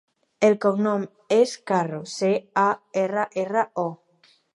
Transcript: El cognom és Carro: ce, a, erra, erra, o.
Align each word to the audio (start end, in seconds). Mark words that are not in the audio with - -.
El 0.47 0.53
cognom 0.63 1.03
és 1.35 1.53
Carro: 1.71 1.99
ce, 2.13 2.31
a, 2.61 2.65
erra, 3.03 3.27
erra, 3.43 3.67
o. 3.85 4.33